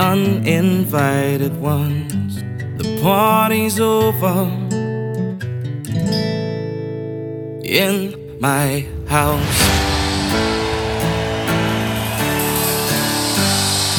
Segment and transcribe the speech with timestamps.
[0.00, 2.36] uninvited ones.
[2.78, 4.48] The party's over
[7.62, 7.96] in
[8.40, 9.60] my house.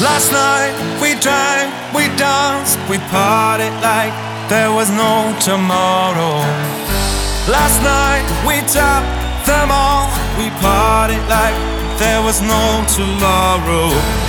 [0.02, 4.12] Last night we drank, we danced, we partied like
[4.50, 6.42] there was no tomorrow.
[7.46, 11.56] Last night we tapped them all, we partied like
[12.00, 14.21] there was no tomorrow.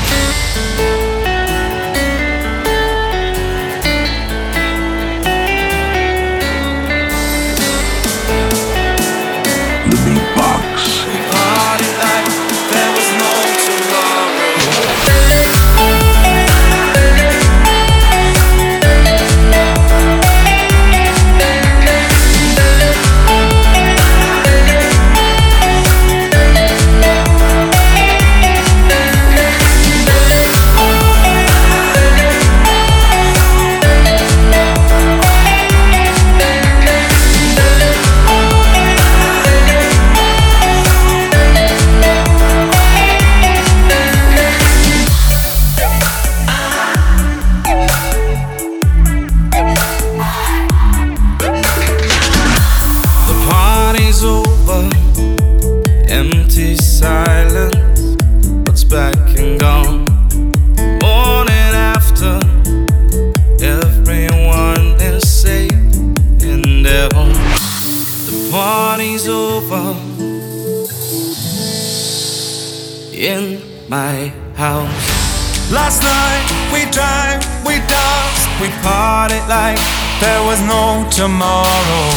[81.16, 82.10] Tomorrow.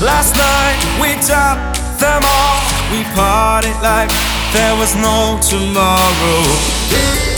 [0.00, 2.60] Last night we topped them all.
[2.92, 4.10] We partied like
[4.52, 7.35] there was no tomorrow.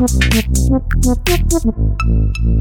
[0.00, 2.59] Thank you.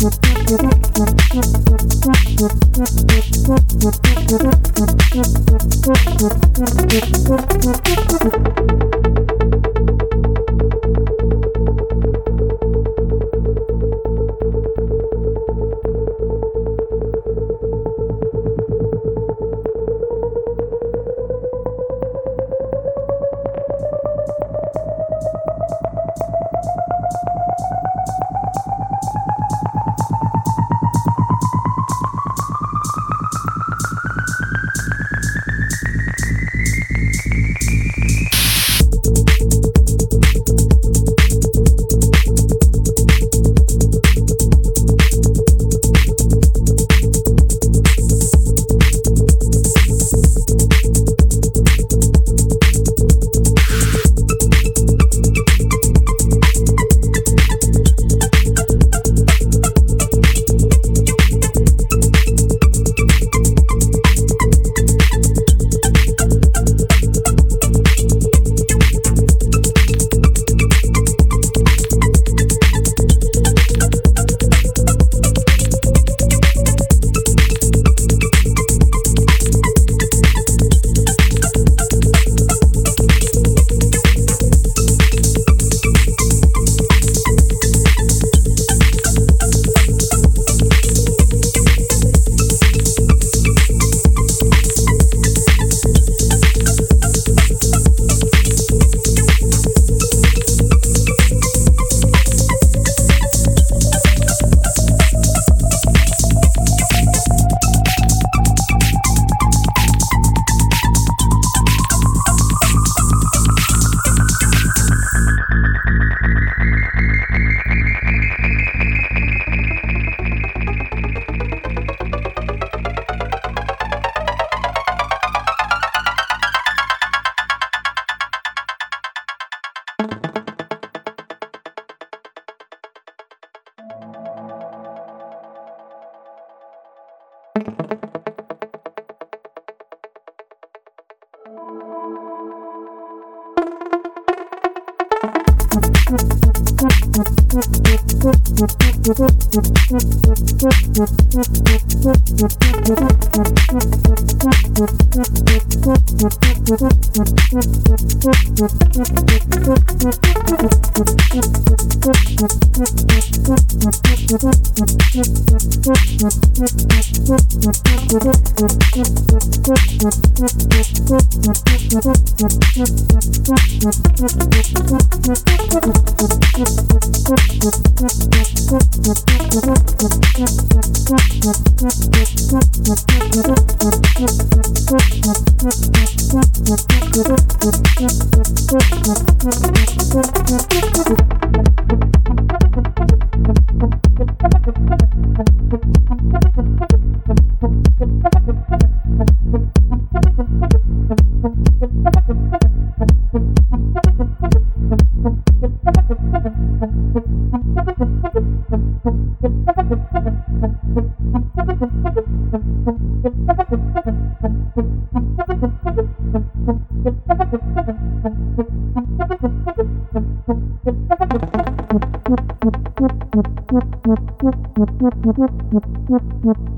[0.00, 0.48] Thank
[8.48, 8.59] you.